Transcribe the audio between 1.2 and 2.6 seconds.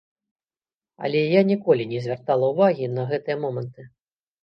я ніколі не звяртала